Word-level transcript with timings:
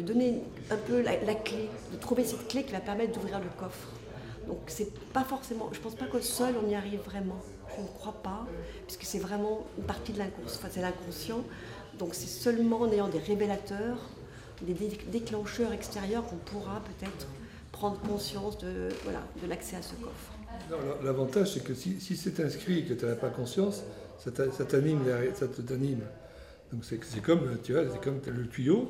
de 0.00 0.12
donner 0.12 0.42
un 0.70 0.76
peu 0.76 1.02
la, 1.02 1.16
clé, 1.34 1.68
de 1.92 1.96
trouver 1.98 2.24
cette 2.24 2.48
clé 2.48 2.64
qui 2.64 2.72
va 2.72 2.80
permettre 2.80 3.12
d'ouvrir 3.12 3.38
le 3.38 3.48
coffre. 3.58 3.88
Donc 4.46 4.58
c'est 4.66 4.92
pas 5.12 5.24
forcément, 5.24 5.68
je 5.72 5.80
pense 5.80 5.94
pas 5.94 6.06
qu'au 6.06 6.20
seul 6.20 6.54
on 6.64 6.68
y 6.68 6.74
arrive 6.74 7.00
vraiment. 7.00 7.40
Je 7.76 7.82
ne 7.82 7.86
crois 7.86 8.20
pas, 8.22 8.46
puisque 8.86 9.04
c'est 9.04 9.18
vraiment 9.18 9.66
une 9.78 9.84
partie 9.84 10.12
de 10.12 10.18
l'inconscient. 10.18 11.44
Donc 11.98 12.14
c'est 12.14 12.26
seulement 12.26 12.80
en 12.80 12.90
ayant 12.90 13.08
des 13.08 13.18
révélateurs, 13.18 13.98
des 14.62 14.74
déclencheurs 15.12 15.72
extérieurs 15.72 16.26
qu'on 16.26 16.36
pourra 16.36 16.80
peut-être 16.80 17.28
prendre 17.70 18.00
conscience 18.00 18.58
de 18.58 18.88
voilà, 19.04 19.20
de 19.42 19.48
l'accès 19.48 19.76
à 19.76 19.82
ce 19.82 19.94
coffre. 19.94 20.32
L'avantage, 21.04 21.54
c'est 21.54 21.64
que 21.64 21.74
si, 21.74 22.00
c'est 22.00 22.40
inscrit 22.40 22.80
et 22.80 22.84
que 22.84 22.94
tu 22.94 23.04
n'as 23.04 23.14
pas 23.14 23.30
conscience, 23.30 23.82
ça 24.18 24.30
t'anime, 24.30 25.00
ça 25.34 25.46
t'anime. 25.46 26.00
Donc 26.72 26.84
c'est 26.84 27.22
comme, 27.22 27.58
tu 27.62 27.72
vois, 27.72 27.82
c'est 27.90 28.00
comme 28.00 28.20
le 28.26 28.46
tuyau, 28.48 28.88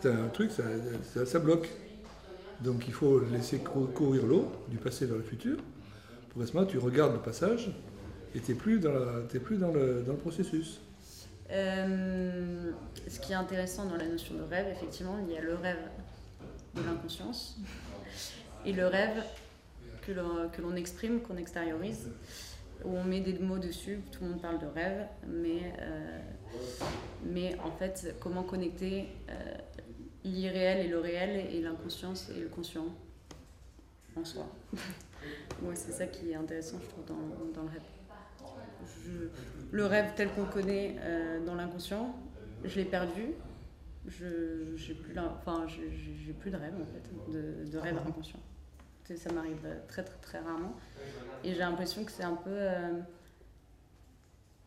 c'est 0.00 0.12
un 0.12 0.28
truc, 0.28 0.50
ça, 0.50 1.26
ça, 1.26 1.38
bloque. 1.38 1.68
Donc 2.60 2.84
il 2.86 2.92
faut 2.92 3.20
laisser 3.20 3.58
courir 3.58 4.26
l'eau 4.26 4.50
du 4.68 4.76
passé 4.76 5.06
vers 5.06 5.16
le 5.16 5.22
futur. 5.22 5.58
Pour 6.30 6.46
ce 6.46 6.52
moment, 6.52 6.66
tu 6.66 6.78
regardes 6.78 7.12
le 7.12 7.20
passage 7.20 7.70
et 8.34 8.40
tu 8.40 8.52
n'es 8.52 8.58
plus, 8.58 8.78
dans, 8.78 8.92
plus 9.42 9.56
dans, 9.56 9.72
le, 9.72 10.02
dans 10.06 10.12
le 10.12 10.18
processus. 10.18 10.80
Euh, 11.50 12.72
ce 13.06 13.20
qui 13.20 13.32
est 13.32 13.36
intéressant 13.36 13.86
dans 13.86 13.96
la 13.96 14.06
notion 14.06 14.34
de 14.34 14.42
rêve, 14.42 14.66
effectivement, 14.70 15.16
il 15.26 15.34
y 15.34 15.38
a 15.38 15.40
le 15.40 15.54
rêve 15.54 15.78
de 16.74 16.82
l'inconscience 16.82 17.58
et 18.66 18.72
le 18.72 18.86
rêve 18.86 19.22
que 20.02 20.62
l'on 20.62 20.74
exprime, 20.74 21.20
qu'on 21.20 21.36
extériorise, 21.36 22.08
où 22.84 22.96
on 22.96 23.04
met 23.04 23.20
des 23.20 23.38
mots 23.38 23.58
dessus, 23.58 24.00
tout 24.12 24.24
le 24.24 24.30
monde 24.30 24.40
parle 24.40 24.58
de 24.58 24.66
rêve, 24.66 25.06
mais, 25.26 25.74
euh, 25.80 26.18
mais 27.26 27.56
en 27.64 27.70
fait, 27.72 28.14
comment 28.20 28.42
connecter 28.42 29.08
euh, 29.28 29.34
l'irréel 30.28 30.86
et 30.86 30.88
le 30.88 30.98
réel 30.98 31.46
et 31.52 31.60
l'inconscience 31.60 32.30
et 32.36 32.40
le 32.40 32.48
conscient 32.48 32.86
en 34.16 34.24
soi. 34.24 34.46
Moi, 35.62 35.74
c'est 35.74 35.92
ça 35.92 36.06
qui 36.06 36.30
est 36.30 36.36
intéressant, 36.36 36.78
je 36.80 36.88
trouve, 36.88 37.04
dans, 37.04 37.52
dans 37.54 37.62
le 37.62 37.70
rêve. 37.70 37.82
le 39.70 39.86
rêve 39.86 40.12
tel 40.16 40.30
qu'on 40.30 40.46
connaît 40.46 40.96
euh, 41.00 41.44
dans 41.44 41.54
l'inconscient, 41.54 42.14
je 42.64 42.76
l'ai 42.76 42.84
perdu. 42.84 43.34
Je 44.06 44.74
j'ai 44.76 44.94
plus, 44.94 45.14
enfin, 45.18 45.66
j'ai 45.66 46.32
plus 46.32 46.50
de 46.50 46.56
rêve, 46.56 46.74
en 46.80 46.86
fait, 46.86 47.32
de, 47.32 47.70
de 47.70 47.78
rêve 47.78 47.98
inconscient 48.06 48.40
ça 49.16 49.32
m'arrive 49.32 49.66
très 49.88 50.04
très 50.04 50.18
très 50.18 50.38
rarement. 50.38 50.76
Et 51.44 51.52
j'ai 51.52 51.58
l'impression 51.58 52.04
que 52.04 52.12
c'est 52.12 52.24
un 52.24 52.36
peu. 52.36 52.50
Euh, 52.50 53.00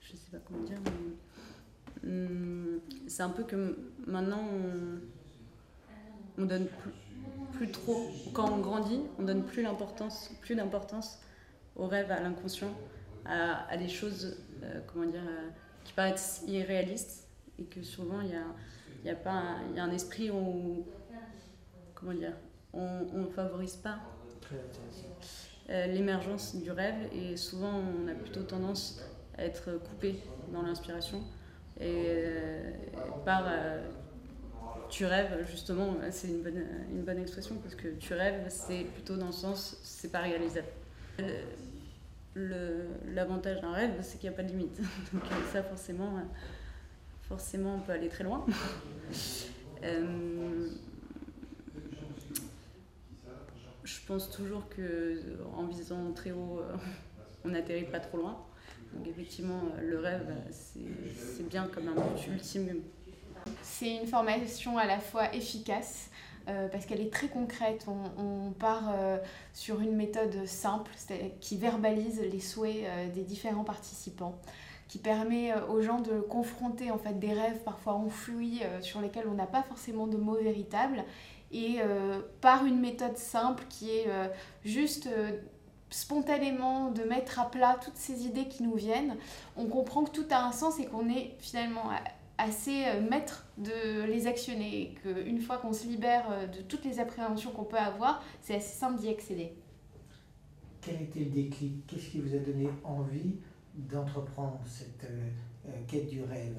je 0.00 0.16
sais 0.16 0.30
pas 0.30 0.38
comment 0.46 0.64
dire, 0.64 0.78
mais. 0.84 2.08
Hmm, 2.08 2.80
c'est 3.06 3.22
un 3.22 3.30
peu 3.30 3.44
que 3.44 3.76
maintenant 4.06 4.42
on, 4.42 4.98
on 6.42 6.46
donne 6.46 6.66
plus, 7.52 7.70
trop. 7.70 8.10
Quand 8.32 8.50
on 8.50 8.58
grandit, 8.58 9.00
on 9.18 9.22
donne 9.22 9.44
plus 9.44 9.62
l'importance, 9.62 10.30
plus 10.40 10.56
d'importance 10.56 11.20
au 11.76 11.86
rêve, 11.86 12.10
à 12.10 12.20
l'inconscient, 12.20 12.74
à, 13.24 13.70
à, 13.70 13.76
des 13.76 13.88
choses, 13.88 14.36
euh, 14.62 14.80
comment 14.86 15.06
dire, 15.06 15.22
euh, 15.24 15.48
qui 15.84 15.92
paraissent 15.92 16.42
irréalistes 16.48 17.28
et 17.58 17.64
que 17.64 17.82
souvent 17.82 18.20
il 18.20 18.30
y 18.30 18.34
a, 18.34 18.44
y 19.04 19.10
a 19.10 19.14
pas, 19.14 19.56
il 19.70 19.76
y 19.76 19.80
a 19.80 19.84
un 19.84 19.90
esprit 19.92 20.30
où, 20.30 20.84
comment 21.94 22.14
dire, 22.14 22.34
on 22.72 23.04
ne 23.12 23.26
favorise 23.26 23.76
pas 23.76 23.98
euh, 25.70 25.86
l'émergence 25.86 26.56
du 26.56 26.70
rêve 26.70 26.96
et 27.12 27.36
souvent 27.36 27.72
on 27.72 28.08
a 28.08 28.14
plutôt 28.14 28.42
tendance 28.42 29.00
à 29.38 29.44
être 29.44 29.78
coupé 29.88 30.16
dans 30.52 30.62
l'inspiration 30.62 31.22
et 31.80 32.24
par 33.24 33.44
tu 34.88 35.06
rêves 35.06 35.46
justement 35.50 35.96
c'est 36.10 36.28
une 36.28 37.02
bonne, 37.02 37.18
expression 37.18 37.56
parce 37.56 37.74
que 37.74 37.88
tu 37.98 38.14
rêves 38.14 38.44
c'est 38.48 38.84
plutôt 38.84 39.16
dans 39.16 39.26
le 39.26 39.32
sens 39.32 39.78
c'est 39.82 40.12
pas 40.12 40.20
réalisable 40.20 40.68
l'avantage 42.34 43.60
d'un 43.60 43.72
rêve 43.72 43.92
c'est 44.02 44.18
qu'il 44.18 44.28
n'y 44.28 44.34
a 44.34 44.36
pas 44.36 44.42
de 44.42 44.48
limite 44.48 44.80
donc 45.12 45.22
ça 45.52 45.62
forcément 45.62 46.20
forcément 47.22 47.76
on 47.76 47.80
peut 47.80 47.92
aller 47.92 48.08
très 48.08 48.24
loin 48.24 48.44
je 53.84 54.06
pense 54.06 54.30
toujours 54.30 54.68
que 54.68 55.20
en 55.56 55.66
visant 55.66 56.12
très 56.12 56.32
haut, 56.32 56.60
euh, 56.60 56.76
on 57.44 57.48
n'atterrit 57.48 57.84
pas 57.84 58.00
trop 58.00 58.18
loin. 58.18 58.38
Donc 58.92 59.06
effectivement, 59.08 59.62
euh, 59.76 59.90
le 59.90 59.98
rêve, 59.98 60.32
c'est 60.50 61.48
bien 61.48 61.66
comme 61.68 61.88
un 61.88 61.94
but 61.94 62.26
ultime. 62.28 62.82
C'est 63.82 63.96
une 63.96 64.06
formation 64.06 64.78
à 64.78 64.86
la 64.86 65.00
fois 65.00 65.34
efficace, 65.34 66.08
euh, 66.46 66.68
parce 66.68 66.86
qu'elle 66.86 67.00
est 67.00 67.12
très 67.12 67.26
concrète. 67.26 67.84
On, 67.88 68.52
part 68.52 68.94
sur 69.52 69.80
une 69.80 69.96
méthode 69.96 70.46
simple 70.46 70.92
qui 71.40 71.56
verbalise 71.56 72.20
les 72.20 72.38
souhaits 72.38 72.84
des 73.12 73.22
différents 73.22 73.64
participants, 73.64 74.38
qui 74.86 74.98
permet 74.98 75.52
aux 75.68 75.82
gens 75.82 76.00
de 76.00 76.20
confronter 76.20 76.92
en 76.92 76.98
fait 76.98 77.18
des 77.18 77.32
rêves 77.32 77.58
parfois 77.64 77.94
enfouis 77.94 78.60
sur 78.82 79.00
lesquels 79.00 79.26
on 79.26 79.34
n'a 79.34 79.46
pas 79.46 79.64
forcément 79.64 80.06
de 80.06 80.16
mots 80.16 80.36
véritables 80.40 81.02
et 81.52 81.76
euh, 81.80 82.20
par 82.40 82.64
une 82.64 82.80
méthode 82.80 83.16
simple 83.16 83.64
qui 83.68 83.90
est 83.90 84.08
euh, 84.08 84.28
juste 84.64 85.06
euh, 85.06 85.38
spontanément 85.90 86.90
de 86.90 87.02
mettre 87.02 87.38
à 87.38 87.50
plat 87.50 87.78
toutes 87.82 87.96
ces 87.96 88.24
idées 88.24 88.48
qui 88.48 88.62
nous 88.62 88.74
viennent, 88.74 89.16
on 89.56 89.66
comprend 89.66 90.04
que 90.04 90.10
tout 90.10 90.24
a 90.30 90.42
un 90.42 90.52
sens 90.52 90.80
et 90.80 90.86
qu'on 90.86 91.10
est 91.10 91.36
finalement 91.38 91.90
assez 92.38 92.84
maître 93.08 93.46
de 93.58 94.04
les 94.04 94.26
actionner 94.26 94.82
et 94.82 94.94
qu'une 94.94 95.40
fois 95.40 95.58
qu'on 95.58 95.72
se 95.72 95.86
libère 95.86 96.48
de 96.50 96.62
toutes 96.62 96.84
les 96.84 96.98
appréhensions 96.98 97.50
qu'on 97.50 97.64
peut 97.64 97.76
avoir, 97.76 98.22
c'est 98.40 98.54
assez 98.54 98.74
simple 98.74 99.00
d'y 99.00 99.08
accéder. 99.08 99.52
Quel 100.80 101.02
était 101.02 101.20
le 101.20 101.26
déclic? 101.26 101.86
Qu'est-ce 101.86 102.10
qui 102.10 102.20
vous 102.20 102.34
a 102.34 102.38
donné 102.38 102.68
envie 102.84 103.36
d'entreprendre 103.74 104.60
cette 104.66 105.06
quête 105.86 106.08
du 106.08 106.22
rêve? 106.22 106.58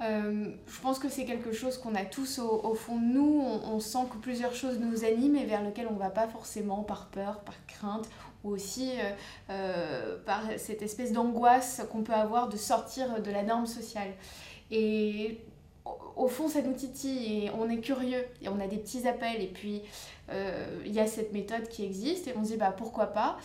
Euh, 0.00 0.52
je 0.66 0.80
pense 0.80 0.98
que 0.98 1.10
c'est 1.10 1.26
quelque 1.26 1.52
chose 1.52 1.76
qu'on 1.76 1.94
a 1.94 2.04
tous 2.04 2.38
au, 2.38 2.74
fond 2.74 2.98
de 2.98 3.04
nous. 3.04 3.42
On, 3.64 3.80
sent 3.80 4.06
que 4.10 4.16
plusieurs 4.16 4.54
choses 4.54 4.78
nous 4.78 5.04
animent 5.04 5.36
et 5.36 5.44
vers 5.44 5.62
lesquelles 5.62 5.88
on 5.90 5.94
ne 5.94 5.98
va 5.98 6.10
pas 6.10 6.26
forcément 6.26 6.82
par 6.82 7.08
peur, 7.08 7.40
par 7.40 7.54
crainte 7.66 8.08
ou 8.42 8.50
aussi 8.50 8.92
euh, 8.92 9.12
euh, 9.50 10.18
par 10.24 10.42
cette 10.56 10.80
espèce 10.80 11.12
d'angoisse 11.12 11.82
qu'on 11.92 12.02
peut 12.02 12.14
avoir 12.14 12.48
de 12.48 12.56
sortir 12.56 13.22
de 13.22 13.30
la 13.30 13.42
norme 13.42 13.66
sociale. 13.66 14.08
Et 14.70 15.38
au 16.16 16.28
fond, 16.28 16.48
ça 16.48 16.62
nous 16.62 16.74
titille 16.74 17.44
et 17.44 17.50
on 17.50 17.68
est 17.68 17.80
curieux. 17.80 18.24
Et 18.42 18.48
on 18.48 18.60
a 18.60 18.66
des 18.66 18.76
petits 18.76 19.06
appels. 19.08 19.42
Et 19.42 19.48
puis 19.48 19.82
il 20.86 20.92
y 20.92 21.00
a 21.00 21.08
cette 21.08 21.32
méthode 21.32 21.66
qui 21.68 21.84
existe 21.84 22.28
et 22.28 22.34
on 22.36 22.44
se 22.44 22.50
dit 22.50 22.56
bah 22.56 22.72
pourquoi 22.76 23.06
pas. 23.06 23.36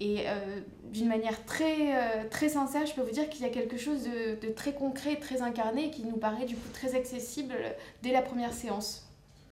Et 0.00 0.28
euh, 0.28 0.60
d'une 0.84 1.08
manière 1.08 1.44
très, 1.44 1.96
euh, 1.96 2.28
très 2.28 2.48
sincère, 2.48 2.84
je 2.84 2.94
peux 2.94 3.02
vous 3.02 3.12
dire 3.12 3.28
qu'il 3.28 3.42
y 3.42 3.48
a 3.48 3.50
quelque 3.50 3.76
chose 3.76 4.02
de, 4.02 4.34
de, 4.44 4.52
très 4.52 4.74
concret, 4.74 5.16
très 5.16 5.40
incarné, 5.40 5.90
qui 5.90 6.04
nous 6.04 6.16
paraît 6.16 6.46
du 6.46 6.56
coup 6.56 6.68
très 6.72 6.96
accessible 6.96 7.54
dès 8.02 8.12
la 8.12 8.22
première 8.22 8.52
séance. 8.52 9.08